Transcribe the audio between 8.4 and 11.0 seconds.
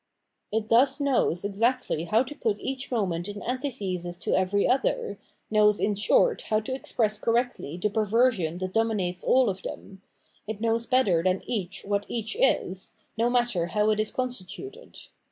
that dominates aU of them: it knows